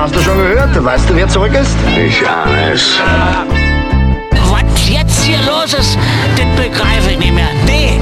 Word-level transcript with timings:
Hast 0.00 0.16
du 0.16 0.20
schon 0.20 0.38
gehört? 0.38 0.82
Weißt 0.82 1.10
du, 1.10 1.14
wer 1.14 1.28
zurück 1.28 1.52
ist? 1.52 1.76
Ich 1.94 2.26
ahne 2.26 2.72
es. 2.72 2.98
Was 4.50 4.88
jetzt 4.88 5.24
hier 5.24 5.36
los 5.40 5.74
ist, 5.74 5.98
das 6.36 6.46
begreife 6.56 7.10
ich 7.10 7.18
nicht 7.18 7.34
mehr. 7.34 7.50
Nee, 7.66 8.00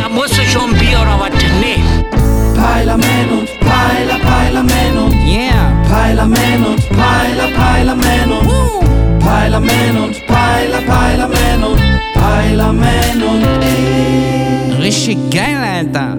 da 0.00 0.08
musst 0.08 0.38
du 0.38 0.42
schon 0.42 0.70
ein 0.70 0.78
Bier 0.78 1.00
oder 1.00 1.18
was? 1.18 1.30
Nee. 1.60 1.82
Peilerman 2.54 3.30
und 3.32 3.48
Peiler, 3.58 4.20
Peilerman 4.22 4.96
und 5.06 5.14
Yeah. 5.26 5.72
Peilerman 5.90 6.64
und 6.64 6.88
Peiler, 6.90 7.48
Peilerman 7.56 8.30
und 8.30 9.18
Peilerman 9.18 9.98
und 10.04 10.26
Peiler, 10.28 10.82
Peilerman 10.86 11.64
und 11.64 11.80
Peilerman 12.14 13.22
und 13.28 13.44
ich. 13.64 14.84
Richtig 14.84 15.18
geil, 15.32 15.58
Alter. 15.58 16.16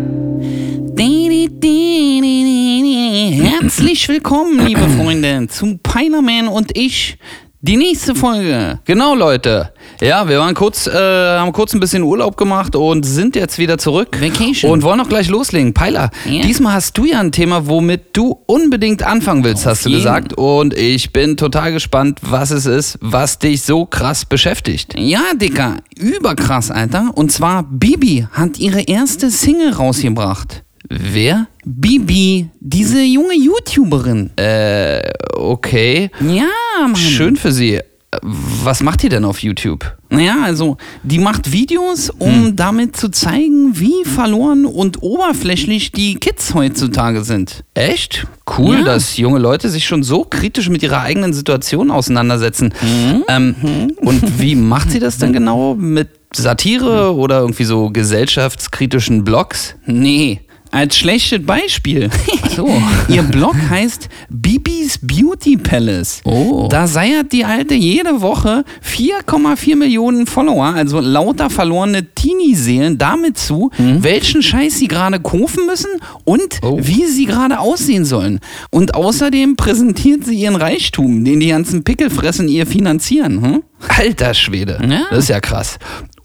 Herzlich 3.79 4.09
willkommen, 4.09 4.67
liebe 4.67 4.89
Freunde, 4.89 5.47
zu 5.47 5.77
Peinerman 5.81 6.49
und 6.49 6.77
ich. 6.77 7.17
Die 7.61 7.77
nächste 7.77 8.13
Folge. 8.13 8.79
Genau, 8.83 9.15
Leute. 9.15 9.71
Ja, 10.02 10.27
wir 10.27 10.38
waren 10.39 10.53
kurz, 10.53 10.85
äh, 10.85 10.91
haben 10.91 11.53
kurz 11.53 11.73
ein 11.73 11.79
bisschen 11.79 12.03
Urlaub 12.03 12.35
gemacht 12.35 12.75
und 12.75 13.05
sind 13.05 13.38
jetzt 13.38 13.57
wieder 13.57 13.77
zurück. 13.77 14.17
Vacation. 14.19 14.69
Und 14.69 14.83
wollen 14.83 14.99
auch 14.99 15.07
gleich 15.07 15.29
loslegen. 15.29 15.73
Peiler, 15.73 16.09
Ja. 16.29 16.41
diesmal 16.41 16.73
hast 16.73 16.97
du 16.97 17.05
ja 17.05 17.21
ein 17.21 17.31
Thema, 17.31 17.67
womit 17.69 18.17
du 18.17 18.41
unbedingt 18.47 19.02
anfangen 19.02 19.45
willst, 19.45 19.65
hast 19.65 19.85
du 19.85 19.89
jeden. 19.89 20.02
gesagt. 20.02 20.33
Und 20.33 20.73
ich 20.73 21.13
bin 21.13 21.38
total 21.38 21.71
gespannt, 21.71 22.19
was 22.21 22.52
es 22.52 22.66
ist, 22.66 22.97
was 22.99 23.39
dich 23.39 23.61
so 23.61 23.85
krass 23.85 24.25
beschäftigt. 24.25 24.93
Ja, 24.97 25.21
Dicker, 25.35 25.77
überkrass, 25.97 26.69
Alter. 26.69 27.11
Und 27.16 27.31
zwar 27.31 27.63
Bibi 27.63 28.27
hat 28.33 28.59
ihre 28.59 28.81
erste 28.81 29.30
Single 29.31 29.71
rausgebracht. 29.71 30.63
Wer? 30.89 31.47
Bibi, 31.72 32.50
diese 32.59 33.04
junge 33.04 33.36
YouTuberin. 33.36 34.32
Äh, 34.38 35.02
okay. 35.36 36.09
Ja, 36.20 36.45
Mann. 36.81 36.95
Schön 36.95 37.36
für 37.36 37.52
sie. 37.52 37.80
Was 38.23 38.81
macht 38.81 39.03
ihr 39.03 39.11
denn 39.11 39.23
auf 39.23 39.44
YouTube? 39.44 39.95
Naja, 40.09 40.38
also 40.44 40.78
die 41.03 41.20
macht 41.20 41.52
Videos, 41.52 42.09
um 42.09 42.45
Hm. 42.48 42.56
damit 42.56 42.98
zu 42.98 43.09
zeigen, 43.09 43.73
wie 43.80 44.03
verloren 44.03 44.66
und 44.66 45.03
oberflächlich 45.03 45.92
die 45.92 46.16
Kids 46.16 46.56
heutzutage 46.56 47.23
sind. 47.23 47.64
Echt? 47.76 48.26
Cool, 48.58 48.78
Ja. 48.80 48.83
dass 48.86 49.17
junge 49.17 49.38
Leute 49.38 49.70
sich 49.70 49.86
schon 49.86 50.02
so 50.02 50.26
kritisch 50.28 50.70
mit 50.70 50.81
ihrer 50.81 51.02
eigenen 51.02 51.33
Situation 51.33 51.92
auseinandersetzen. 51.92 52.73
Mhm. 52.81 53.23
Ähm, 53.28 53.56
und 53.98 54.23
wie 54.42 54.56
macht 54.56 54.89
sie 54.89 55.00
das 55.00 55.20
denn 55.20 55.31
genau? 55.31 55.76
Mit 55.76 56.09
Satire 56.36 57.14
oder 57.14 57.42
irgendwie 57.42 57.64
so 57.66 57.92
gesellschaftskritischen 57.92 59.23
Blogs? 59.23 59.76
Nee, 59.86 60.42
als 60.72 60.98
schlechtes 60.98 61.45
Beispiel. 61.45 62.09
so. 62.56 62.70
Ihr 63.09 63.23
Blog 63.23 63.56
heißt 63.70 64.09
Bibis 64.30 65.00
Beauty 65.02 65.58
Palace. 65.58 66.22
Oh. 66.26 66.67
Da 66.70 66.88
seiert 66.88 67.31
die 67.31 67.45
Alte 67.45 67.73
jede 67.76 68.22
Woche 68.22 68.64
4,4 68.86 69.76
Millionen 69.76 70.28
Follower, 70.28 70.66
also 70.76 71.00
lauter 71.00 71.50
verlorene 71.50 72.14
Teenie-Seelen, 72.14 72.98
damit 72.98 73.38
zu, 73.38 73.72
welchen 73.78 74.42
Scheiß 74.44 74.78
sie 74.80 74.88
gerade 74.88 75.20
kaufen 75.20 75.66
müssen 75.66 75.92
und 76.26 76.59
Oh. 76.61 76.78
wie 76.81 77.06
sie 77.06 77.26
gerade 77.26 77.59
aussehen 77.59 78.06
sollen. 78.06 78.39
Und 78.70 78.95
außerdem 78.95 79.56
präsentiert 79.56 80.26
sie 80.26 80.36
ihren 80.36 80.56
Reichtum, 80.56 81.23
den 81.26 81.39
die 81.39 81.48
ganzen 81.48 81.83
Pickelfressen 81.83 82.48
ihr 82.48 82.66
finanzieren. 82.67 83.42
Hm? 83.42 83.64
Alter 83.88 84.33
Schwede. 84.33 84.78
Ja. 84.88 85.04
Das 85.09 85.20
ist 85.20 85.30
ja 85.30 85.39
krass. 85.39 85.80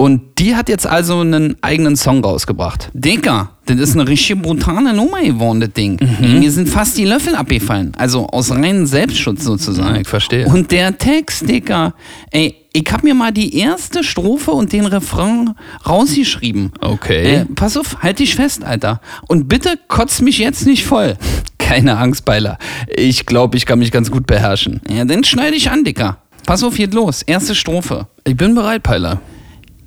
Und 0.05 0.39
die 0.39 0.55
hat 0.55 0.69
jetzt 0.69 0.87
also 0.87 1.21
einen 1.21 1.57
eigenen 1.63 1.97
Song 1.97 2.23
rausgebracht. 2.23 2.91
Dicker, 2.93 3.53
das 3.65 3.81
ist 3.81 3.95
eine 3.95 4.07
richtig 4.07 4.43
brutale 4.43 4.93
Nummer 4.93 5.23
geworden, 5.23 5.61
das 5.61 5.73
Ding. 5.73 5.99
Mir 6.21 6.51
sind 6.51 6.69
fast 6.69 6.99
die 6.99 7.07
Löffel 7.07 7.35
abgefallen. 7.35 7.93
Also 7.97 8.27
aus 8.27 8.51
reinem 8.51 8.85
Selbstschutz 8.85 9.45
sozusagen. 9.45 10.03
Ich 10.03 10.07
verstehe. 10.07 10.47
Und 10.47 10.71
der 10.73 10.99
Text, 10.99 11.49
Dicker, 11.49 11.95
ey, 12.33 12.55
ich 12.75 12.85
hab 12.93 13.03
mir 13.03 13.15
mal 13.15 13.33
die 13.33 13.57
erste 13.57 14.05
Strophe 14.05 14.51
und 14.51 14.75
den 14.75 14.85
Refrain 14.85 15.55
rausgeschrieben. 15.89 16.73
Okay. 16.83 17.37
Äh, 17.37 17.45
pass 17.55 17.79
auf, 17.79 18.03
halt 18.03 18.19
dich 18.19 18.35
fest, 18.35 18.63
Alter. 18.63 19.01
Und 19.27 19.49
bitte 19.49 19.79
kotz 19.89 20.21
mich 20.21 20.37
jetzt 20.37 20.67
nicht 20.67 20.85
voll. 20.85 21.17
Keine 21.59 21.97
Angst, 21.97 22.27
Beiler. 22.27 22.59
Ich 22.95 23.25
glaube, 23.25 23.57
ich 23.57 23.65
kann 23.65 23.79
mich 23.79 23.91
ganz 23.91 24.11
gut 24.11 24.27
beherrschen. 24.27 24.83
Ja, 24.87 25.07
dann 25.07 25.25
schneide 25.25 25.57
ich 25.57 25.71
an, 25.71 25.83
Dicker. 25.83 26.19
Pass 26.45 26.63
auf, 26.63 26.77
geht 26.77 26.93
los. 26.93 27.23
Erste 27.23 27.55
Strophe. 27.55 28.07
Ich 28.25 28.37
bin 28.37 28.55
bereit, 28.55 28.83
Peiler. 28.83 29.23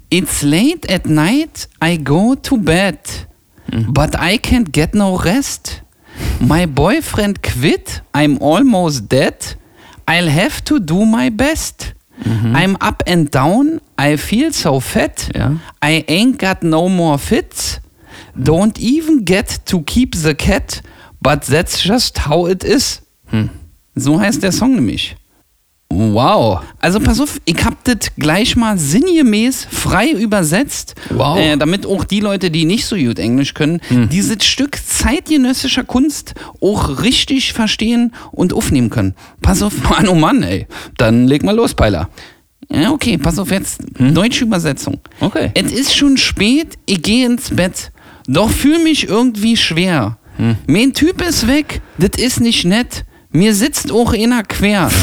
It's 0.09 0.41
late 0.43 0.85
at 0.89 1.05
night, 1.05 1.67
I 1.81 1.97
go 1.97 2.35
to 2.35 2.57
bed, 2.57 2.99
but 3.89 4.15
I 4.19 4.37
can't 4.37 4.71
get 4.71 4.93
no 4.93 5.17
rest. 5.17 5.81
My 6.39 6.65
boyfriend 6.65 7.41
quit, 7.41 8.01
I'm 8.13 8.37
almost 8.41 9.09
dead. 9.09 9.55
I'll 10.07 10.29
have 10.29 10.63
to 10.65 10.79
do 10.79 11.05
my 11.05 11.29
best. 11.29 11.93
I'm 12.25 12.77
up 12.81 13.03
and 13.05 13.29
down, 13.29 13.79
I 13.97 14.17
feel 14.17 14.51
so 14.51 14.79
fat. 14.79 15.29
Ja. 15.35 15.51
I 15.81 16.03
ain't 16.07 16.39
got 16.39 16.63
no 16.63 16.89
more 16.89 17.17
fits. 17.19 17.79
Don't 18.35 18.79
even 18.79 19.23
get 19.23 19.59
to 19.65 19.81
keep 19.83 20.15
the 20.15 20.33
cat, 20.33 20.81
but 21.21 21.41
that's 21.43 21.79
just 21.81 22.17
how 22.19 22.47
it 22.47 22.63
is. 22.63 23.01
So 23.95 24.19
heißt 24.19 24.41
der 24.41 24.51
Song 24.51 24.75
nämlich. 24.75 25.15
Wow. 25.89 26.61
Also 26.79 26.99
pass 26.99 27.19
auf, 27.21 27.39
ich 27.45 27.63
hab 27.63 27.83
das 27.85 28.11
gleich 28.17 28.55
mal 28.55 28.77
sinngemäß 28.77 29.67
frei 29.71 30.11
übersetzt, 30.11 30.95
Wow. 31.09 31.39
äh, 31.39 31.55
damit 31.57 31.85
auch 31.85 32.03
die 32.03 32.19
Leute, 32.19 32.51
die 32.51 32.65
nicht 32.65 32.85
so 32.85 32.95
gut 32.97 33.19
Englisch 33.19 33.53
können, 33.53 33.79
dieses 34.11 34.45
Stück 34.45 34.77
zeitgenössischer 34.85 35.83
Kunst 35.85 36.33
auch 36.61 37.01
richtig 37.01 37.53
verstehen 37.53 38.13
und 38.31 38.53
aufnehmen 38.53 38.89
können. 38.89 39.15
Pass 39.41 39.61
auf, 39.63 39.73
Mann, 39.89 40.07
oh 40.09 40.15
Mann, 40.15 40.43
ey. 40.43 40.67
Dann 40.97 41.25
leg 41.27 41.43
mal 41.43 41.55
los, 41.55 41.73
Peiler. 41.73 42.09
ja, 42.69 42.91
okay, 42.91 43.17
pass 43.17 43.39
auf 43.39 43.49
jetzt, 43.51 43.79
deutsche 43.97 44.43
Übersetzung. 44.43 44.99
Okay. 45.21 45.51
Es 45.53 45.71
ist 45.71 45.95
schon 45.95 46.17
spät, 46.17 46.77
ich 46.85 47.01
gehe 47.01 47.25
ins 47.25 47.55
Bett, 47.55 47.91
doch 48.27 48.49
fühl 48.49 48.83
mich 48.83 49.07
irgendwie 49.07 49.55
schwer. 49.55 50.17
Mein 50.67 50.93
Typ 50.93 51.21
ist 51.27 51.47
weg, 51.47 51.81
das 51.97 52.21
ist 52.21 52.41
nicht 52.41 52.65
nett, 52.65 53.05
mir 53.31 53.55
sitzt 53.55 53.91
auch 53.91 54.13
einer 54.13 54.43
quer. 54.43 54.91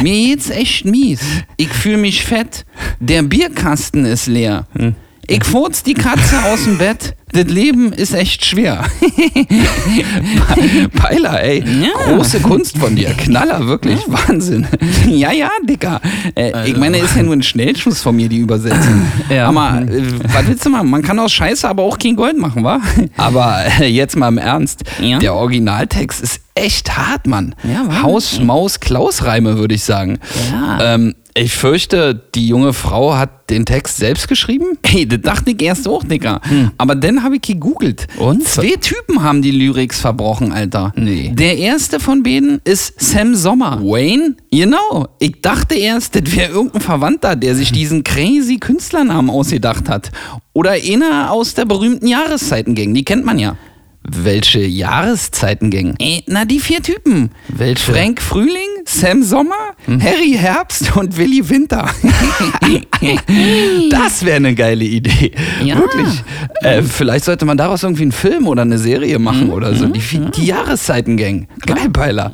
Mir 0.00 0.12
geht's 0.28 0.50
echt 0.50 0.84
mies. 0.84 1.20
Ich 1.56 1.68
fühl 1.68 1.96
mich 1.96 2.24
fett. 2.24 2.64
Der 3.00 3.22
Bierkasten 3.22 4.04
ist 4.04 4.26
leer. 4.26 4.66
Ich 5.26 5.44
furz 5.44 5.82
die 5.82 5.94
Katze 5.94 6.42
aus 6.44 6.64
dem 6.64 6.78
Bett. 6.78 7.14
Das 7.32 7.44
Leben 7.44 7.92
ist 7.92 8.14
echt 8.14 8.46
schwer. 8.46 8.84
Peiler, 10.96 11.42
ey. 11.42 11.62
Ja. 11.82 12.14
Große 12.14 12.40
Kunst 12.40 12.78
von 12.78 12.96
dir. 12.96 13.10
Knaller, 13.10 13.66
wirklich. 13.66 14.00
Wahnsinn. 14.06 14.66
ja, 15.06 15.32
ja, 15.32 15.50
Dicker. 15.68 16.00
Äh, 16.34 16.52
Also. 16.52 16.72
Ich 16.72 16.78
meine, 16.78 16.96
ist 16.98 17.14
ja 17.16 17.22
nur 17.22 17.34
ein 17.34 17.42
Schnellschuss 17.42 18.00
von 18.00 18.16
mir, 18.16 18.28
die 18.28 18.38
Übersetzung. 18.38 19.02
Ja. 19.28 19.48
Aber 19.48 19.82
äh, 19.82 20.02
was 20.32 20.46
willst 20.46 20.64
du 20.64 20.70
machen? 20.70 20.88
Man 20.88 21.02
kann 21.02 21.18
aus 21.18 21.32
Scheiße 21.32 21.68
aber 21.68 21.82
auch 21.82 21.98
kein 21.98 22.16
Gold 22.16 22.38
machen, 22.38 22.64
wa? 22.64 22.80
Aber 23.18 23.62
äh, 23.80 23.86
jetzt 23.86 24.16
mal 24.16 24.28
im 24.28 24.38
Ernst. 24.38 24.84
Ja. 25.02 25.18
Der 25.18 25.34
Originaltext 25.34 26.22
ist 26.22 26.40
echt 26.58 26.96
hart, 26.96 27.26
Mann. 27.26 27.54
Ja, 27.64 28.02
Haus, 28.02 28.40
Maus, 28.40 28.80
Klaus-Reime, 28.80 29.58
würde 29.58 29.74
ich 29.74 29.84
sagen. 29.84 30.18
Ja. 30.52 30.94
Ähm, 30.94 31.14
ich 31.40 31.54
fürchte, 31.54 32.20
die 32.34 32.48
junge 32.48 32.72
Frau 32.72 33.16
hat 33.16 33.50
den 33.50 33.64
Text 33.64 33.98
selbst 33.98 34.26
geschrieben. 34.26 34.64
Ey, 34.82 35.06
das 35.06 35.20
dachte 35.20 35.52
ich 35.52 35.62
erst 35.62 35.86
auch, 35.86 36.02
Dicker. 36.02 36.40
Aber 36.78 36.96
dann 36.96 37.22
habe 37.22 37.36
ich 37.36 37.42
gegoogelt. 37.42 38.08
Und? 38.16 38.44
Zwei 38.44 38.74
Typen 38.80 39.22
haben 39.22 39.40
die 39.40 39.52
Lyrics 39.52 40.00
verbrochen, 40.00 40.52
Alter. 40.52 40.92
Nee. 40.96 41.30
Der 41.34 41.56
erste 41.56 42.00
von 42.00 42.24
beiden 42.24 42.60
ist 42.64 43.00
Sam 43.00 43.36
Sommer. 43.36 43.80
Wayne? 43.80 44.34
Genau. 44.50 45.08
Ich 45.20 45.40
dachte 45.40 45.76
erst, 45.76 46.16
das 46.16 46.34
wäre 46.34 46.50
irgendein 46.50 46.80
Verwandter, 46.80 47.36
der 47.36 47.54
sich 47.54 47.70
diesen 47.70 48.02
crazy 48.02 48.56
Künstlernamen 48.56 49.30
ausgedacht 49.30 49.88
hat. 49.88 50.10
Oder 50.54 50.72
einer 50.72 51.30
aus 51.30 51.54
der 51.54 51.66
berühmten 51.66 52.08
Jahreszeitengang. 52.08 52.92
Die 52.94 53.04
kennt 53.04 53.24
man 53.24 53.38
ja. 53.38 53.56
Welche 54.10 54.60
Jahreszeitengänge? 54.60 55.94
Äh, 55.98 56.22
na, 56.26 56.44
die 56.44 56.60
vier 56.60 56.82
Typen. 56.82 57.30
Welche? 57.48 57.92
Frank 57.92 58.22
Frühling, 58.22 58.77
Sam 58.90 59.22
Sommer, 59.22 59.74
Harry 59.86 60.32
Herbst 60.32 60.96
und 60.96 61.16
Willy 61.18 61.48
Winter. 61.48 61.88
Das 63.90 64.24
wäre 64.24 64.36
eine 64.36 64.54
geile 64.54 64.84
Idee. 64.84 65.32
Ja. 65.62 65.76
Wirklich. 65.78 66.24
Äh, 66.62 66.82
vielleicht 66.82 67.24
sollte 67.24 67.44
man 67.44 67.56
daraus 67.56 67.82
irgendwie 67.82 68.02
einen 68.02 68.12
Film 68.12 68.46
oder 68.46 68.62
eine 68.62 68.78
Serie 68.78 69.18
machen 69.18 69.50
oder 69.50 69.74
so. 69.74 69.86
Die, 69.86 70.00
die 70.34 70.46
Jahreszeitengang. 70.46 71.46
Geil, 71.64 71.90
Peiler. 71.90 72.32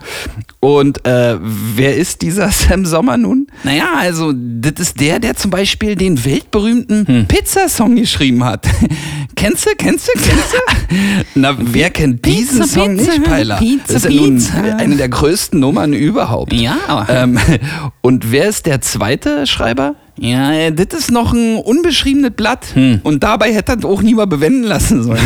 Und 0.61 1.07
äh, 1.07 1.37
wer 1.41 1.97
ist 1.97 2.23
dieser 2.23 2.51
Sam 2.51 2.87
Sommer 2.87 3.17
nun? 3.19 3.47
Naja, 3.65 3.93
also, 3.99 4.33
das 4.35 4.73
ist 4.79 5.01
der, 5.01 5.19
der 5.19 5.37
zum 5.37 5.51
Beispiel 5.51 5.97
den 5.97 6.25
weltberühmten 6.25 7.27
Pizzasong 7.29 7.97
geschrieben 7.97 8.45
hat. 8.45 8.67
kennst 9.37 9.67
du, 9.67 9.71
kennst 9.77 10.09
du, 10.09 10.13
kennst 10.19 10.53
du? 10.53 11.25
Na, 11.35 11.55
wer 11.59 11.91
kennt 11.91 12.25
diesen 12.25 12.61
Pizza, 12.61 12.81
Song 12.81 12.97
Pizza, 12.97 13.13
nicht, 13.19 13.25
Peiler? 13.25 13.57
Pizza, 13.59 13.93
das 13.93 14.05
ist 14.05 14.11
ja 14.11 14.63
nun 14.63 14.79
eine 14.79 14.97
der 14.97 15.09
größten 15.09 15.61
Nummern 15.61 15.93
überhaupt. 15.93 16.44
Ja. 16.53 17.07
Ähm, 17.09 17.39
und 18.01 18.31
wer 18.31 18.49
ist 18.49 18.67
der 18.67 18.81
zweite 18.81 19.47
Schreiber? 19.47 19.95
Ja, 20.19 20.53
äh, 20.53 20.73
das 20.73 20.99
ist 20.99 21.11
noch 21.11 21.33
ein 21.33 21.57
unbeschriebenes 21.57 22.31
Blatt. 22.37 22.67
Hm. 22.75 23.01
Und 23.03 23.23
dabei 23.25 23.53
hätte 23.53 23.73
er 23.81 23.85
auch 23.89 24.03
niemand 24.03 24.31
bewenden 24.31 24.63
lassen 24.65 25.03
sollen. 25.03 25.21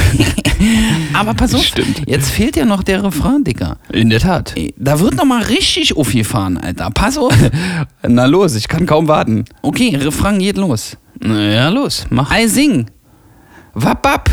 Aber 1.13 1.35
pass 1.35 1.55
auf, 1.55 1.63
Stimmt. 1.63 2.03
jetzt 2.07 2.31
fehlt 2.31 2.57
ja 2.57 2.65
noch 2.65 2.83
der 2.83 3.05
Refrain, 3.05 3.45
Dicker. 3.45 3.79
In 3.93 4.11
der 4.11 4.21
Tat. 4.21 4.55
Ey, 4.57 4.75
Da 4.79 4.99
wird 5.01 5.15
noch 5.15 5.25
mal 5.25 5.43
richtig 5.43 5.97
aufgefahren, 5.97 6.59
Alter. 6.59 6.91
Pass 6.91 7.19
auf. 7.19 7.35
Na 8.07 8.25
los, 8.27 8.55
ich 8.55 8.67
kann 8.69 8.87
kaum 8.87 9.09
warten. 9.09 9.45
Okay, 9.63 9.95
Refrain 9.97 10.39
geht 10.39 10.57
los. 10.57 10.97
Na 11.21 11.41
ja, 11.41 11.69
los, 11.69 12.07
mach. 12.11 12.33
I 12.37 12.49
sing. 12.49 12.87
Wapap. 13.75 14.31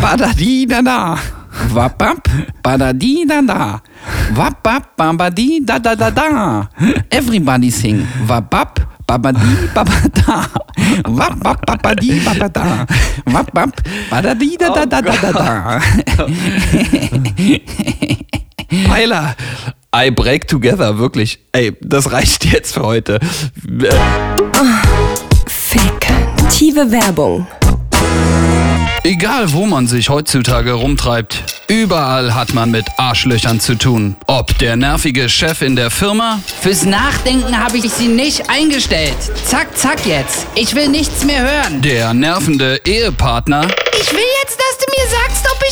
Badadi 0.00 0.66
da 0.66 0.80
da. 0.82 1.18
Wapap. 1.74 2.26
Badadi 2.62 3.26
da 3.26 3.40
da. 3.42 3.80
Wapap. 4.34 4.96
Babadi 4.96 5.60
da 5.64 5.78
da 5.78 5.94
da 5.94 6.10
da. 6.10 6.68
Everybody 7.10 7.70
sing. 7.70 8.06
Wapap. 8.26 8.78
Babadi 9.06 9.68
babada. 9.74 10.48
Wapap. 11.04 11.58
Babadi 11.66 12.20
babada. 12.24 12.86
Wapap. 13.26 13.70
Badadi 14.10 14.56
da 14.58 14.68
da 14.74 14.84
da 14.86 15.00
da 15.00 15.14
da 15.22 15.30
da. 15.32 15.80
Peiler. 18.88 19.34
I 19.96 20.10
break 20.10 20.48
together, 20.48 20.98
wirklich. 20.98 21.38
Ey, 21.52 21.76
das 21.80 22.10
reicht 22.10 22.44
jetzt 22.46 22.74
für 22.74 22.82
heute. 22.82 23.20
Äh, 23.20 23.94
Fiktive 25.46 26.90
Werbung. 26.90 27.46
Egal, 29.06 29.52
wo 29.52 29.66
man 29.66 29.86
sich 29.86 30.08
heutzutage 30.08 30.72
rumtreibt, 30.72 31.44
überall 31.68 32.34
hat 32.34 32.54
man 32.54 32.70
mit 32.70 32.86
Arschlöchern 32.96 33.60
zu 33.60 33.74
tun. 33.74 34.16
Ob 34.26 34.58
der 34.60 34.76
nervige 34.76 35.28
Chef 35.28 35.60
in 35.60 35.76
der 35.76 35.90
Firma, 35.90 36.40
Fürs 36.62 36.86
Nachdenken 36.86 37.58
habe 37.62 37.76
ich 37.76 37.92
sie 37.92 38.08
nicht 38.08 38.48
eingestellt. 38.48 39.14
Zack, 39.44 39.76
zack 39.76 40.06
jetzt. 40.06 40.46
Ich 40.54 40.74
will 40.74 40.88
nichts 40.88 41.22
mehr 41.22 41.42
hören. 41.42 41.82
der 41.82 42.14
nervende 42.14 42.80
Ehepartner 42.86 43.66
Ich 44.00 44.10
will 44.10 44.20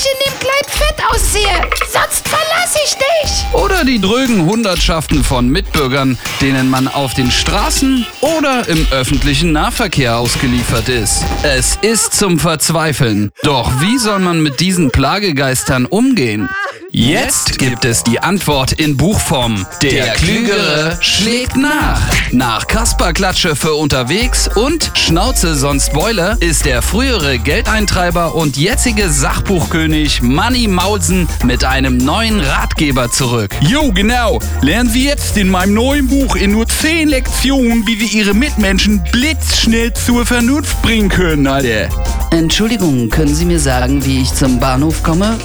ich 0.02 0.12
in 0.12 0.32
dem 0.32 0.38
Kleid 0.40 0.66
fett 0.68 1.04
aussehe. 1.10 1.70
Sonst 1.92 2.28
verlasse 2.28 2.78
ich 2.84 2.94
dich. 2.94 3.54
oder 3.54 3.84
die 3.84 4.00
drögen 4.00 4.46
Hundertschaften 4.46 5.22
von 5.24 5.48
Mitbürgern, 5.48 6.18
denen 6.40 6.70
man 6.70 6.88
auf 6.88 7.14
den 7.14 7.30
Straßen 7.30 8.06
oder 8.20 8.66
im 8.68 8.86
öffentlichen 8.90 9.52
Nahverkehr 9.52 10.16
ausgeliefert 10.18 10.88
ist. 10.88 11.24
Es 11.42 11.78
ist 11.82 12.14
zum 12.14 12.38
Verzweifeln. 12.38 13.30
Doch 13.42 13.70
wie 13.80 13.98
soll 13.98 14.18
man 14.20 14.42
mit 14.42 14.60
diesen 14.60 14.90
Plagegeistern 14.90 15.86
umgehen? 15.86 16.48
Jetzt 16.94 17.58
gibt 17.58 17.86
es 17.86 18.04
die 18.04 18.20
Antwort 18.20 18.72
in 18.72 18.98
Buchform. 18.98 19.66
Der 19.80 20.08
Klügere 20.08 20.98
schlägt 21.00 21.56
nach. 21.56 21.98
Nach 22.32 22.66
Kasperklatsche 22.66 23.56
für 23.56 23.72
unterwegs 23.72 24.46
und 24.46 24.90
Schnauze 24.92 25.54
sonst 25.54 25.94
Boiler 25.94 26.36
ist 26.40 26.66
der 26.66 26.82
frühere 26.82 27.38
Geldeintreiber 27.38 28.34
und 28.34 28.58
jetzige 28.58 29.08
Sachbuchkönig 29.08 30.20
Manny 30.20 30.68
Maulsen 30.68 31.28
mit 31.44 31.64
einem 31.64 31.96
neuen 31.96 32.40
Ratgeber 32.40 33.10
zurück. 33.10 33.56
Jo, 33.62 33.90
genau. 33.90 34.38
Lernen 34.60 34.90
Sie 34.90 35.06
jetzt 35.06 35.38
in 35.38 35.48
meinem 35.48 35.72
neuen 35.72 36.08
Buch 36.08 36.36
in 36.36 36.50
nur 36.50 36.68
10 36.68 37.08
Lektionen, 37.08 37.86
wie 37.86 37.96
Sie 37.96 38.18
Ihre 38.18 38.34
Mitmenschen 38.34 39.02
blitzschnell 39.10 39.94
zur 39.94 40.26
Vernunft 40.26 40.82
bringen 40.82 41.08
können, 41.08 41.46
Alter. 41.46 41.88
Entschuldigung, 42.32 43.08
können 43.08 43.34
Sie 43.34 43.46
mir 43.46 43.60
sagen, 43.60 44.04
wie 44.04 44.20
ich 44.20 44.34
zum 44.34 44.60
Bahnhof 44.60 45.02
komme? 45.02 45.38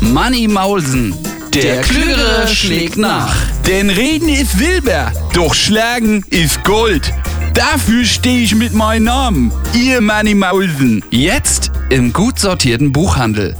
Manny 0.00 0.46
Maulsen. 0.48 1.14
Der 1.52 1.80
Klügere 1.80 2.46
schlägt 2.48 2.96
nach. 2.96 3.34
Denn 3.66 3.88
Reden 3.90 4.28
ist 4.28 4.58
Silber, 4.58 5.10
doch 5.32 5.54
Schlagen 5.54 6.24
ist 6.30 6.62
Gold. 6.64 7.12
Dafür 7.54 8.04
stehe 8.04 8.42
ich 8.42 8.54
mit 8.54 8.74
meinem 8.74 9.04
Namen. 9.04 9.52
Ihr 9.74 10.00
Manny 10.00 10.34
Maulsen. 10.34 11.02
Jetzt 11.10 11.70
im 11.90 12.12
gut 12.12 12.38
sortierten 12.38 12.92
Buchhandel. 12.92 13.56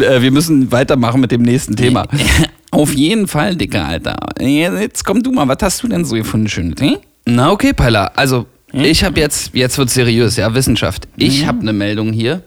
Äh, 0.00 0.20
Wir 0.20 0.30
müssen 0.32 0.70
weitermachen 0.72 1.20
mit 1.20 1.30
dem 1.30 1.42
nächsten 1.42 1.76
Thema. 1.76 2.06
Auf 2.72 2.92
jeden 2.92 3.28
Fall, 3.28 3.54
Dicker, 3.56 3.86
Alter. 3.86 4.16
Jetzt 4.40 5.04
komm 5.04 5.22
du 5.22 5.30
mal, 5.32 5.46
was 5.48 5.58
hast 5.62 5.82
du 5.82 5.88
denn 5.88 6.04
so 6.04 6.16
gefunden, 6.16 6.48
schönes? 6.48 6.80
Hm? 6.80 6.96
Na 7.24 7.50
okay, 7.52 7.72
Peiler. 7.72 8.10
Also, 8.16 8.46
ich 8.72 9.04
habe 9.04 9.20
jetzt, 9.20 9.50
jetzt 9.54 9.78
wird 9.78 9.90
seriös, 9.90 10.36
ja, 10.36 10.52
Wissenschaft. 10.54 11.06
Ich 11.16 11.46
habe 11.46 11.60
eine 11.60 11.72
Meldung 11.72 12.12
hier. 12.12 12.42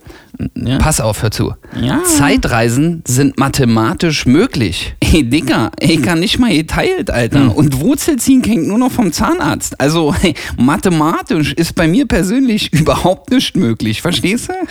Pass 0.79 1.01
auf, 1.01 1.23
hör 1.23 1.31
zu. 1.31 1.53
Ja. 1.79 2.03
Zeitreisen 2.03 3.03
sind 3.07 3.37
mathematisch 3.39 4.25
möglich. 4.25 4.95
Ey, 4.99 5.23
Dicker, 5.23 5.71
ich 5.79 6.01
kann 6.01 6.19
nicht 6.19 6.37
mal 6.37 6.55
geteilt, 6.55 7.09
Alter. 7.09 7.41
Hm. 7.41 7.51
Und 7.51 7.79
Wurzel 7.79 8.17
ziehen 8.17 8.41
kennt 8.41 8.67
nur 8.67 8.77
noch 8.77 8.91
vom 8.91 9.11
Zahnarzt. 9.11 9.79
Also, 9.79 10.13
hey, 10.13 10.33
mathematisch 10.57 11.53
ist 11.53 11.73
bei 11.75 11.87
mir 11.87 12.05
persönlich 12.05 12.71
überhaupt 12.79 13.31
nicht 13.31 13.55
möglich. 13.55 14.01
Verstehst 14.01 14.49
du? 14.49 14.53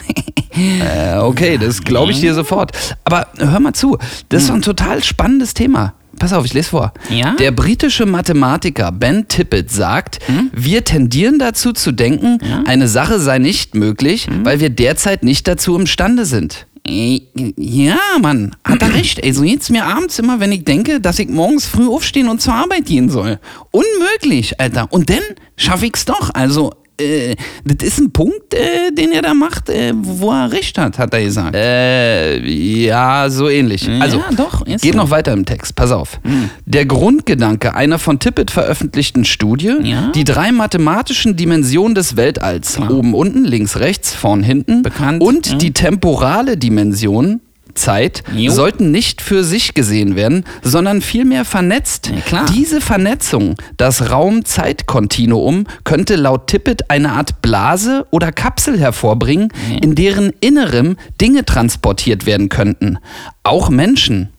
Äh, 0.59 1.19
okay, 1.19 1.57
das 1.57 1.83
glaube 1.83 2.11
ich 2.11 2.21
dir 2.21 2.35
sofort. 2.35 2.73
Aber 3.05 3.29
hör 3.37 3.61
mal 3.61 3.75
zu, 3.75 3.97
das 4.29 4.43
ist 4.43 4.49
doch 4.49 4.57
ein 4.57 4.63
total 4.63 5.05
spannendes 5.05 5.55
Thema. 5.55 5.95
Pass 6.19 6.33
auf, 6.33 6.45
ich 6.45 6.55
lese 6.55 6.71
vor. 6.71 6.93
Ja? 7.11 7.35
Der 7.37 7.51
britische 7.53 8.07
Mathematiker 8.07 8.93
Ben 8.93 9.29
Tippett 9.29 9.71
sagt, 9.71 10.19
wir 10.53 10.85
tendieren 10.85 11.39
dazu 11.39 11.73
zu 11.73 11.93
denken, 11.93 12.39
eine 12.67 12.89
Sache 12.89 13.21
sei 13.21 13.39
nicht 13.39 13.75
möglich, 13.75 14.29
weil 14.43 14.61
wir 14.61 14.71
derzeit 14.71 15.23
nicht 15.23 15.47
dazu 15.47 15.77
imstande 15.77 16.25
sind. 16.25 16.67
Ey, 16.85 17.29
ja, 17.57 17.99
Mann, 18.21 18.57
hat 18.65 18.81
er 18.81 18.95
recht. 18.95 19.19
Ey, 19.19 19.33
so 19.33 19.43
geht's 19.43 19.69
mir 19.69 19.85
abends 19.85 20.19
immer, 20.19 20.41
wenn 20.41 20.53
ich 20.53 20.65
denke, 20.65 21.01
dass 21.01 21.19
ich 21.19 21.29
morgens 21.29 21.67
früh 21.67 21.87
aufstehen 21.87 22.29
und 22.29 22.41
zur 22.41 22.55
Arbeit 22.55 22.87
gehen 22.87 23.11
soll. 23.11 23.39
Unmöglich, 23.73 24.59
Alter. 24.59 24.91
Und 24.91 25.11
dann 25.11 25.23
schaffe 25.57 25.85
ich's 25.87 26.07
doch. 26.07 26.31
Also, 26.33 26.73
äh, 27.01 27.35
das 27.65 27.87
ist 27.89 27.99
ein 28.01 28.11
Punkt, 28.13 28.55
äh, 28.55 28.91
den 28.93 29.13
er 29.13 29.23
da 29.23 29.35
macht, 29.35 29.69
äh, 29.69 29.93
wo 29.95 30.31
er 30.33 30.51
recht 30.53 30.79
hat, 30.79 30.99
hat 30.99 31.13
er 31.15 31.23
gesagt. 31.23 31.55
Äh, 31.55 32.41
ja, 32.47 33.29
so 33.31 33.49
ähnlich. 33.49 33.83
Ja, 33.87 34.01
Also, 34.01 34.23
doch, 34.37 34.67
ist 34.67 34.83
geht 34.83 34.93
so. 34.93 34.99
noch 34.99 35.11
weiter 35.11 35.33
im 35.33 35.45
Text. 35.45 35.75
Pass 35.75 35.91
auf. 35.93 36.21
Der 36.67 36.87
Grundgedanke 36.87 37.75
einer 37.75 37.99
von 37.99 38.19
Tippett 38.19 38.51
veröffentlichten 38.51 39.25
Studie, 39.25 39.75
Ja. 39.83 40.11
die 40.15 40.25
drei 40.25 40.53
mathematischen 40.53 41.37
Dimensionen 41.37 41.95
des 41.95 42.17
Weltalls, 42.17 42.75
Klar. 42.75 42.91
oben, 42.91 43.15
unten, 43.15 43.45
links, 43.45 43.79
rechts, 43.79 44.15
vorn, 44.15 44.43
hinten, 44.43 44.83
Bekannt, 44.83 45.23
und 45.23 45.47
ja. 45.51 45.57
die 45.59 45.73
temporale 45.73 46.57
Dimension, 46.57 47.41
Zeit, 47.79 48.23
Jo. 48.35 48.53
sollten 48.53 48.91
nicht 48.91 49.23
für 49.23 49.45
sich 49.45 49.75
gesehen 49.75 50.17
werden, 50.17 50.45
sondern 50.63 51.01
vielmehr 51.01 51.45
vernetzt. 51.45 52.11
Ja. 52.31 52.45
Diese 52.47 52.81
Vernetzung, 52.81 53.55
das 53.77 54.11
Raum-Zeit-Kontinuum, 54.11 55.65
könnte 55.85 56.17
laut 56.17 56.47
Tippett 56.49 56.91
eine 56.91 57.13
Art 57.13 57.41
Blase 57.43 58.07
oder 58.11 58.33
Kapsel 58.33 58.79
hervorbringen, 58.79 59.49
in 59.81 59.95
deren 59.95 60.33
Innerem 60.41 60.97
Dinge 61.21 61.45
transportiert 61.45 62.27
werden 62.27 62.49
könnten. 62.49 62.99
Auch 63.43 63.71
Menschen. 63.71 64.31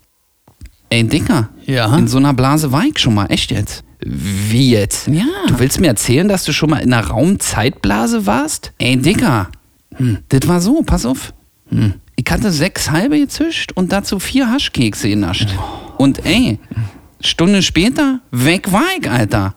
Ey, 0.90 1.04
Dicker, 1.04 1.50
Ja? 1.66 1.96
in 1.98 2.08
so 2.08 2.18
einer 2.18 2.34
Blase 2.34 2.72
war 2.72 2.84
ich 2.84 2.98
schon 3.00 3.14
mal, 3.14 3.28
echt 3.28 3.52
jetzt. 3.52 3.84
Wie 4.02 4.72
jetzt? 4.72 5.08
Ja. 5.08 5.26
Du 5.48 5.60
willst 5.60 5.80
mir 5.80 5.88
erzählen, 5.88 6.28
dass 6.28 6.46
du 6.46 6.54
schon 6.54 6.70
mal 6.70 6.80
in 6.80 6.94
einer 6.94 7.06
Raum-Zeitblase 7.08 8.26
warst? 8.26 8.72
Ey, 8.80 8.98
Dicker, 8.98 9.50
hm, 9.96 10.20
das 10.30 10.48
war 10.48 10.62
so, 10.62 10.82
pass 10.84 11.06
auf. 11.06 11.34
Hm. 11.70 11.94
Ich 12.20 12.30
hatte 12.30 12.52
sechs 12.52 12.92
halbe 12.92 13.18
gezischt 13.18 13.72
und 13.76 13.94
dazu 13.94 14.20
vier 14.20 14.52
Haschkekse 14.52 15.08
genascht. 15.08 15.48
Und 15.98 16.26
ey, 16.26 16.60
Stunde 17.22 17.62
später, 17.62 18.20
weg 18.30 18.74
war 18.74 18.84
ich, 19.00 19.10
Alter. 19.10 19.54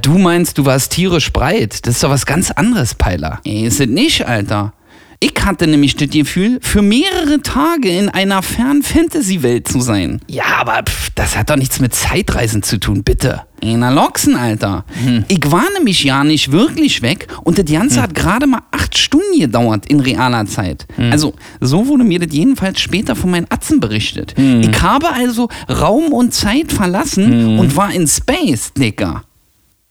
Du 0.00 0.16
meinst, 0.16 0.56
du 0.56 0.64
warst 0.64 0.92
tierisch 0.92 1.30
breit. 1.34 1.86
Das 1.86 1.96
ist 1.96 2.02
doch 2.02 2.08
was 2.08 2.24
ganz 2.24 2.50
anderes, 2.52 2.94
Peiler. 2.94 3.40
Ey, 3.44 3.66
ist 3.66 3.80
es 3.80 3.86
nicht, 3.86 4.26
Alter. 4.26 4.72
Ich 5.20 5.32
hatte 5.44 5.66
nämlich 5.66 5.96
das 5.96 6.10
Gefühl, 6.10 6.58
für 6.60 6.82
mehrere 6.82 7.40
Tage 7.40 7.88
in 7.88 8.08
einer 8.08 8.42
fernen 8.42 8.82
Fantasy-Welt 8.82 9.66
zu 9.68 9.80
sein. 9.80 10.20
Ja, 10.28 10.44
aber 10.60 10.82
pff, 10.82 11.10
das 11.14 11.36
hat 11.36 11.50
doch 11.50 11.56
nichts 11.56 11.80
mit 11.80 11.94
Zeitreisen 11.94 12.62
zu 12.62 12.78
tun, 12.78 13.02
bitte. 13.02 13.42
In 13.60 13.80
der 13.80 13.92
Loxen, 13.92 14.36
Alter. 14.36 14.84
Ich 15.28 15.50
war 15.50 15.64
nämlich 15.76 16.04
ja 16.04 16.22
nicht 16.24 16.52
wirklich 16.52 17.00
weg 17.00 17.28
und 17.44 17.58
das 17.58 17.64
Ganze 17.64 18.02
hat 18.02 18.14
gerade 18.14 18.46
mal 18.46 18.60
acht 18.70 18.98
Stunden 18.98 19.40
gedauert 19.40 19.86
in 19.86 20.00
realer 20.00 20.44
Zeit. 20.46 20.86
Also, 21.10 21.34
so 21.60 21.86
wurde 21.86 22.04
mir 22.04 22.18
das 22.18 22.34
jedenfalls 22.34 22.80
später 22.80 23.16
von 23.16 23.30
meinen 23.30 23.46
Atzen 23.48 23.80
berichtet. 23.80 24.34
Ich 24.38 24.82
habe 24.82 25.10
also 25.12 25.48
Raum 25.70 26.12
und 26.12 26.34
Zeit 26.34 26.70
verlassen 26.72 27.58
und 27.58 27.74
war 27.76 27.92
in 27.92 28.06
Space, 28.06 28.72
Dicker. 28.74 29.22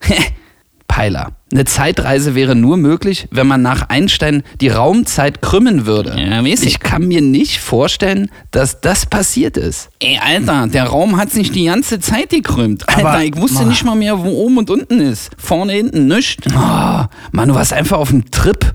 Peiler. 0.88 1.32
Eine 1.51 1.65
Zeitreise 1.65 2.36
wäre 2.36 2.56
nur 2.56 2.77
möglich, 2.77 3.27
wenn 3.32 3.48
man 3.48 3.62
nach 3.62 3.89
Einstein 3.89 4.44
die 4.62 4.70
Raumzeit 4.70 5.42
krümmen 5.42 5.86
würde. 5.86 6.15
Ja, 6.20 6.44
weiß 6.44 6.63
ich. 6.63 6.80
kann 6.80 7.08
mir 7.08 7.22
nicht 7.22 7.60
vorstellen, 7.60 8.30
dass 8.51 8.82
das 8.82 9.06
passiert 9.06 9.58
ist. 9.58 9.89
Ey, 10.00 10.20
Alter, 10.24 10.68
der 10.68 10.86
Raum 10.86 11.18
hat 11.18 11.32
sich 11.32 11.51
die 11.51 11.65
ganze 11.65 12.00
Zeit 12.00 12.30
gekrümmt. 12.30 12.88
Alter, 12.88 13.08
Aber- 13.10 13.24
ich 13.24 13.36
wusste 13.36 13.63
Ah. 13.63 13.65
nicht 13.65 13.84
mal 13.84 13.96
mehr, 13.96 14.18
wo 14.24 14.30
oben 14.30 14.58
und 14.60 14.70
unten 14.70 15.00
ist. 15.01 15.32
Vorne, 15.38 15.74
hinten, 15.74 16.08
nichts. 16.08 16.44
Oh, 16.56 17.04
Mann, 17.32 17.50
du 17.50 17.56
warst 17.56 17.74
einfach 17.74 17.98
auf 17.98 18.10
dem 18.10 18.30
Trip. 18.32 18.74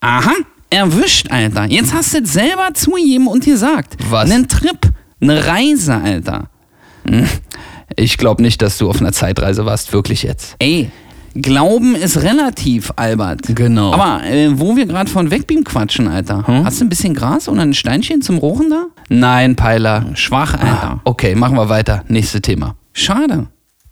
Aha, 0.00 0.32
erwischt, 0.70 1.30
Alter. 1.30 1.66
Jetzt 1.66 1.92
hast 1.92 2.14
du 2.14 2.18
es 2.18 2.32
selber 2.32 2.70
zugegeben 2.74 3.26
und 3.28 3.44
gesagt. 3.44 3.96
Was? 4.08 4.28
Nen 4.28 4.48
Trip, 4.48 4.78
eine 5.20 5.46
Reise, 5.46 5.94
Alter. 5.94 6.48
Ich 7.96 8.18
glaube 8.18 8.40
nicht, 8.42 8.62
dass 8.62 8.78
du 8.78 8.88
auf 8.88 9.00
einer 9.00 9.12
Zeitreise 9.12 9.66
warst, 9.66 9.92
wirklich 9.92 10.22
jetzt. 10.22 10.54
Ey, 10.58 10.90
Glauben 11.34 11.94
ist 11.94 12.22
relativ, 12.22 12.92
Albert. 12.96 13.54
Genau. 13.54 13.92
Aber 13.92 14.24
äh, 14.24 14.58
wo 14.58 14.76
wir 14.76 14.86
gerade 14.86 15.10
von 15.10 15.30
Wegbeam 15.30 15.64
quatschen, 15.64 16.08
Alter. 16.08 16.44
Hast 16.64 16.80
du 16.80 16.84
ein 16.84 16.88
bisschen 16.88 17.14
Gras 17.14 17.48
oder 17.48 17.62
ein 17.62 17.74
Steinchen 17.74 18.20
zum 18.22 18.38
Rochen 18.38 18.70
da? 18.70 18.86
Nein, 19.08 19.56
Peiler. 19.56 20.06
Schwach, 20.14 20.54
Alter. 20.54 21.00
Okay, 21.04 21.34
machen 21.34 21.56
wir 21.56 21.68
weiter. 21.68 22.04
Nächste 22.08 22.40
Thema. 22.40 22.74
Schade. 22.92 23.46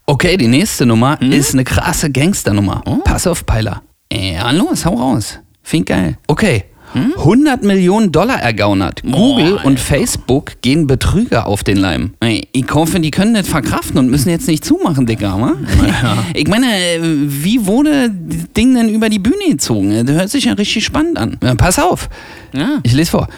Okay, 0.07 0.37
die 0.37 0.49
nächste 0.49 0.87
Nummer 0.87 1.21
ist 1.21 1.53
eine 1.53 1.65
krasse 1.65 2.11
Gangsternummer. 2.11 2.83
Pass 3.05 3.27
auf, 3.27 3.45
Peiler. 3.45 3.83
Ja, 4.13 4.51
los, 4.51 4.85
hau 4.87 4.95
raus. 4.95 5.39
Find 5.63 5.87
geil. 5.87 6.17
Okay. 6.27 6.65
100 6.95 7.63
Millionen 7.63 8.13
Dollar 8.13 8.41
ergaunert. 8.41 9.03
Google 9.03 9.59
und 9.65 9.79
Facebook 9.79 10.61
gehen 10.63 10.87
Betrüger 10.87 11.47
auf 11.47 11.65
den 11.65 11.77
Leim. 11.77 12.13
Ich 12.53 12.67
hoffe, 12.73 13.01
die 13.01 13.11
können 13.11 13.35
das 13.35 13.49
verkraften 13.49 13.99
und 13.99 14.11
müssen 14.11 14.31
jetzt 14.31 14.49
nicht 14.49 14.65
zumachen, 14.65 15.07
Dicker, 15.07 15.41
wa? 15.41 15.55
Ich 16.35 16.49
meine, 16.49 16.67
wie 17.01 17.67
wurde 17.67 18.11
das 18.11 18.53
Ding 18.57 18.75
denn 18.75 18.89
über 18.89 19.09
die 19.09 19.19
Bühne 19.19 19.37
gezogen? 19.51 20.07
Das 20.07 20.17
hört 20.17 20.31
sich 20.31 20.45
ja 20.45 20.53
richtig 20.55 20.85
spannend 20.85 21.19
an. 21.19 21.37
Ja, 21.43 21.55
pass 21.55 21.79
auf. 21.79 22.09
Ja. 22.53 22.79
Ich 22.83 22.93
lese 22.93 23.11
vor. 23.11 23.29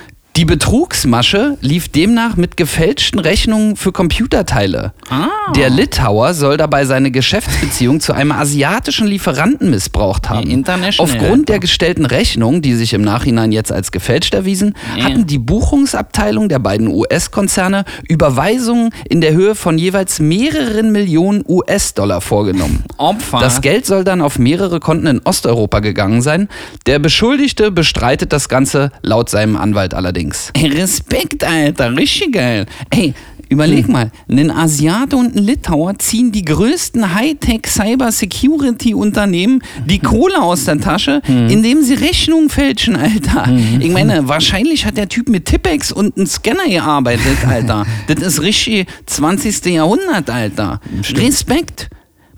Die 0.40 0.47
Betrugsmasche 0.47 1.59
lief 1.61 1.88
demnach 1.88 2.37
mit 2.37 2.56
gefälschten 2.56 3.20
Rechnungen 3.20 3.76
für 3.76 3.92
Computerteile. 3.92 4.94
Ah. 5.11 5.28
Der 5.54 5.68
Litauer 5.68 6.32
soll 6.32 6.56
dabei 6.56 6.87
seine 6.87 7.11
Geschäftsbeziehung 7.11 8.00
zu 8.00 8.14
einem 8.14 8.32
asiatischen 8.32 9.06
Lieferanten 9.06 9.68
missbraucht 9.68 10.30
haben. 10.30 10.49
International, 10.49 11.12
Aufgrund 11.12 11.50
der 11.50 11.59
gestellten 11.59 12.06
Rechnung, 12.06 12.62
die 12.62 12.73
sich 12.73 12.94
im 12.94 13.02
Nachhinein 13.02 13.52
jetzt 13.52 13.70
als 13.70 13.92
gefälscht 13.92 14.32
erwiesen, 14.32 14.76
hatten 14.99 15.26
die 15.26 15.38
Buchungsabteilung 15.38 16.49
der 16.49 16.59
beiden 16.59 16.88
US-Konzerne 16.88 17.85
Überweisungen 18.09 18.94
in 19.11 19.20
der 19.20 19.35
Höhe 19.35 19.54
von 19.54 19.76
jeweils 19.76 20.20
mehreren 20.20 20.90
Millionen 20.90 21.44
US-Dollar 21.47 22.23
vorgenommen. 22.23 22.85
Opfer. 22.97 23.40
Das 23.40 23.61
Geld 23.61 23.85
soll 23.85 24.04
dann 24.04 24.23
auf 24.23 24.38
mehrere 24.38 24.80
Konten 24.80 25.06
in 25.06 25.20
Osteuropa 25.23 25.80
gegangen 25.80 26.23
sein. 26.23 26.49
Der 26.87 26.99
Beschuldigte 26.99 27.70
bestreitet 27.70 28.32
das 28.32 28.49
Ganze 28.49 28.90
laut 29.02 29.28
seinem 29.28 29.59
Anwalt 29.59 29.92
allerdings. 29.92 30.29
Ey, 30.54 30.68
Respekt, 30.68 31.44
Alter, 31.44 31.94
richtig 31.96 32.32
geil. 32.32 32.66
Ey, 32.90 33.12
überleg 33.49 33.88
mal, 33.88 34.10
ein 34.28 34.50
Asiate 34.50 35.16
und 35.16 35.34
ein 35.37 35.42
Litauer 35.42 35.99
ziehen 35.99 36.30
die 36.32 36.44
größten 36.44 37.14
Hightech-Cyber-Security-Unternehmen 37.14 39.62
die 39.87 39.99
Kohle 39.99 40.40
aus 40.40 40.64
der 40.66 40.78
Tasche, 40.80 41.20
indem 41.26 41.82
sie 41.82 41.94
Rechnungen 41.94 42.49
fälschen, 42.49 42.94
Alter. 42.96 43.49
Ich 43.80 43.90
meine, 43.90 44.28
wahrscheinlich 44.28 44.87
hat 44.87 44.96
der 44.96 45.08
Typ 45.08 45.28
mit 45.28 45.46
Tippex 45.46 45.90
und 45.92 46.16
einem 46.16 46.26
Scanner 46.26 46.68
gearbeitet, 46.68 47.38
Alter. 47.46 47.84
das 48.06 48.22
ist 48.22 48.40
richtig 48.42 48.87
20. 49.06 49.64
Jahrhundert, 49.66 50.30
Alter. 50.30 50.80
Respekt. 51.14 51.90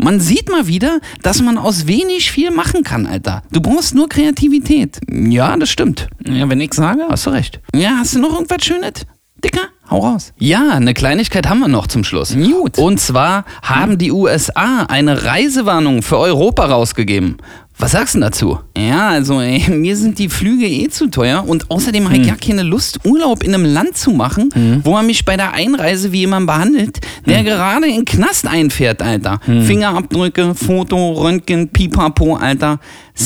Man 0.02 0.18
sieht 0.18 0.50
mal 0.50 0.66
wieder, 0.66 0.98
dass 1.22 1.40
man 1.40 1.58
aus 1.58 1.86
wenig 1.86 2.32
viel 2.32 2.50
machen 2.50 2.82
kann, 2.82 3.06
Alter. 3.06 3.44
Du 3.52 3.60
brauchst 3.60 3.94
nur 3.94 4.08
Kreativität. 4.08 4.98
Ja, 5.08 5.56
das 5.56 5.70
stimmt. 5.70 6.08
Ja, 6.26 6.48
wenn 6.48 6.60
ich 6.60 6.74
sage. 6.74 7.04
Hast 7.08 7.26
du 7.26 7.30
recht. 7.30 7.60
Ja, 7.72 7.98
hast 8.00 8.16
du 8.16 8.18
noch 8.18 8.34
irgendwas 8.34 8.64
Schönes? 8.64 9.06
Dicker, 9.44 9.68
hau 9.90 10.00
raus. 10.00 10.32
Ja, 10.38 10.70
eine 10.70 10.92
Kleinigkeit 10.92 11.48
haben 11.48 11.60
wir 11.60 11.68
noch 11.68 11.86
zum 11.86 12.02
Schluss. 12.02 12.34
Gut. 12.34 12.78
Und 12.78 12.98
zwar 13.00 13.44
haben 13.62 13.96
die 13.98 14.10
USA 14.10 14.84
eine 14.88 15.24
Reisewarnung 15.24 16.02
für 16.02 16.18
Europa 16.18 16.66
rausgegeben. 16.66 17.36
Was 17.78 17.92
sagst 17.92 18.14
du 18.14 18.20
dazu? 18.20 18.58
Ja, 18.76 19.08
also 19.08 19.40
ey, 19.40 19.68
mir 19.70 19.96
sind 19.96 20.18
die 20.18 20.28
Flüge 20.28 20.66
eh 20.66 20.88
zu 20.88 21.08
teuer 21.08 21.44
und 21.46 21.70
außerdem 21.70 22.04
habe 22.04 22.16
ich 22.18 22.26
gar 22.26 22.36
keine 22.36 22.62
Lust, 22.62 23.00
Urlaub 23.04 23.42
in 23.42 23.54
einem 23.54 23.64
Land 23.64 23.96
zu 23.96 24.10
machen, 24.12 24.80
wo 24.84 24.96
er 24.96 25.02
mich 25.02 25.24
bei 25.24 25.36
der 25.36 25.52
Einreise 25.52 26.12
wie 26.12 26.20
jemand 26.20 26.46
behandelt, 26.46 27.00
der 27.26 27.42
gerade 27.42 27.86
in 27.86 27.96
den 27.96 28.04
Knast 28.04 28.46
einfährt, 28.46 29.02
Alter. 29.02 29.40
Fingerabdrücke, 29.44 30.54
Foto, 30.54 31.12
Röntgen, 31.12 31.68
Pipapo, 31.68 32.36
Alter. 32.36 32.78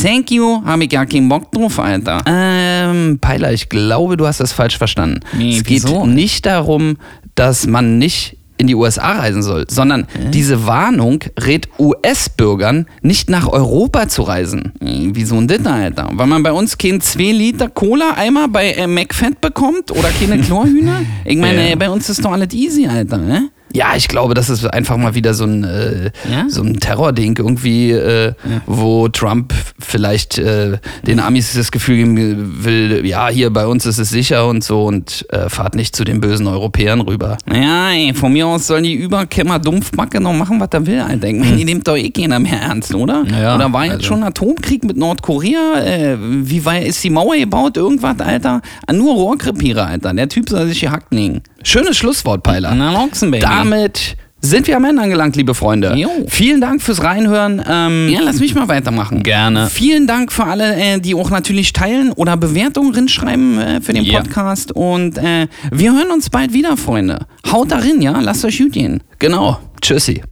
Thank 0.02 0.30
you, 0.30 0.62
habe 0.64 0.84
ich 0.84 0.90
gar 0.90 1.06
keinen 1.06 1.28
Bock 1.28 1.52
drauf, 1.52 1.78
Alter. 1.78 2.22
Ähm, 2.26 3.18
Peiler, 3.20 3.52
ich 3.52 3.68
glaube, 3.68 4.16
du 4.16 4.26
hast 4.26 4.40
das 4.40 4.52
falsch 4.52 4.78
verstanden. 4.78 5.20
Nee, 5.36 5.58
es 5.58 5.64
geht 5.64 5.84
wieso? 5.84 6.06
nicht 6.06 6.46
darum, 6.46 6.96
dass 7.34 7.66
man 7.66 7.98
nicht 7.98 8.35
in 8.58 8.66
die 8.66 8.74
USA 8.74 9.12
reisen 9.18 9.42
soll, 9.42 9.66
sondern 9.68 10.06
diese 10.32 10.66
Warnung 10.66 11.20
rät 11.38 11.68
US-Bürgern, 11.78 12.86
nicht 13.02 13.28
nach 13.30 13.46
Europa 13.48 14.08
zu 14.08 14.22
reisen. 14.22 14.72
Ey, 14.80 15.10
Wieso 15.12 15.40
denn 15.40 15.62
das, 15.62 15.72
Alter? 15.72 16.08
Weil 16.12 16.26
man 16.26 16.42
bei 16.42 16.52
uns 16.52 16.78
keinen 16.78 17.00
2 17.00 17.22
Liter 17.32 17.68
Cola-Eimer 17.68 18.48
bei 18.48 18.72
äh, 18.72 18.86
McFett 18.86 19.40
bekommt 19.40 19.90
oder 19.90 20.08
keine 20.18 20.38
Chlorhühner? 20.42 21.02
Ich 21.24 21.36
meine, 21.36 21.70
Ja. 21.70 21.76
bei 21.76 21.90
uns 21.90 22.08
ist 22.08 22.24
doch 22.24 22.32
alles 22.32 22.52
easy, 22.52 22.86
Alter, 22.86 23.18
ne? 23.18 23.50
Ja, 23.76 23.94
ich 23.94 24.08
glaube, 24.08 24.32
das 24.32 24.48
ist 24.48 24.64
einfach 24.72 24.96
mal 24.96 25.14
wieder 25.14 25.34
so 25.34 25.44
ein, 25.44 25.64
äh, 25.64 26.10
Ja? 26.30 26.46
so 26.48 26.62
ein 26.62 26.80
Terrording 26.80 27.36
irgendwie, 27.36 27.90
äh, 27.92 28.32
wo 28.64 29.08
Trump 29.08 29.52
vielleicht 29.78 30.38
äh, 30.38 30.78
den 31.06 31.20
Amis 31.20 31.52
das 31.54 31.70
Gefühl 31.70 31.96
geben 31.96 32.64
will, 32.64 33.04
ja, 33.04 33.28
hier 33.28 33.50
bei 33.52 33.66
uns 33.66 33.84
ist 33.84 33.98
es 33.98 34.08
sicher 34.08 34.46
und 34.48 34.64
so 34.64 34.84
und 34.86 35.26
äh, 35.30 35.50
fahrt 35.50 35.74
nicht 35.74 35.94
zu 35.94 36.04
den 36.04 36.20
bösen 36.20 36.46
Europäern 36.46 37.02
rüber. 37.02 37.36
Ja, 37.52 37.90
ey, 37.90 38.14
von 38.14 38.32
mir 38.32 38.46
aus 38.46 38.66
sollen 38.66 38.84
die 38.84 38.94
Überkämmer 38.94 39.58
Dumpfbacke 39.58 40.20
noch 40.20 40.32
machen, 40.32 40.58
was 40.58 40.68
er 40.72 40.86
will, 40.86 41.00
Alter. 41.00 41.28
Ich 41.28 41.36
meine, 41.36 41.56
die 41.56 41.64
nimmt 41.66 41.86
doch 41.86 41.96
eh 41.96 42.08
keiner 42.10 42.38
mehr 42.38 42.60
ernst, 42.62 42.94
oder? 42.94 43.24
Ja, 43.30 43.56
oder 43.56 43.70
war 43.72 43.84
jetzt 43.84 43.94
also- 43.96 44.06
schon 44.06 44.22
Atomkrieg 44.22 44.84
mit 44.84 44.96
Nordkorea? 44.96 45.80
Äh, 45.84 46.16
wie 46.20 46.64
weit 46.64 46.86
ist 46.86 47.04
die 47.04 47.10
Mauer 47.10 47.36
gebaut? 47.36 47.76
Irgendwas, 47.76 48.18
Alter? 48.20 48.62
Ah, 48.86 48.92
nur 48.94 49.12
Rohrkrepierer, 49.14 49.86
Alter. 49.86 50.14
Der 50.14 50.28
Typ 50.30 50.48
soll 50.48 50.66
sich 50.68 50.80
gehackt 50.80 51.12
legen. 51.12 51.42
Schönes 51.62 51.96
Schlusswort, 51.96 52.42
Peiler. 52.42 52.74
Na, 52.74 52.92
Loxen, 52.92 53.30
Baby. 53.30 53.42
Damit 53.42 54.16
sind 54.40 54.66
wir 54.68 54.76
am 54.76 54.84
Ende 54.84 55.02
angelangt, 55.02 55.34
liebe 55.34 55.54
Freunde. 55.54 55.94
Jo. 55.96 56.08
Vielen 56.28 56.60
Dank 56.60 56.80
fürs 56.82 57.02
Reinhören. 57.02 57.60
Ähm, 57.68 58.08
Ja, 58.08 58.20
lass 58.22 58.38
mich 58.38 58.54
mal 58.54 58.68
weitermachen. 58.68 59.22
Gerne. 59.22 59.68
Vielen 59.68 60.06
Dank 60.06 60.30
für 60.32 60.44
alle, 60.44 60.76
äh, 60.76 61.00
die 61.00 61.14
auch 61.14 61.30
natürlich 61.30 61.72
teilen 61.72 62.12
oder 62.12 62.36
Bewertungen 62.36 62.94
rinschreiben 62.94 63.58
äh, 63.58 63.80
für 63.80 63.92
den 63.92 64.04
Ja. 64.04 64.20
Podcast. 64.20 64.70
Und 64.72 65.18
äh, 65.18 65.48
wir 65.72 65.92
hören 65.92 66.10
uns 66.12 66.30
bald 66.30 66.52
wieder, 66.52 66.76
Freunde. 66.76 67.26
Haut 67.50 67.72
darin, 67.72 68.00
ja? 68.02 68.20
Lasst 68.20 68.44
euch 68.44 68.58
gut 68.58 68.72
gehen. 68.72 69.02
Genau. 69.18 69.58
Tschüssi. 69.80 70.22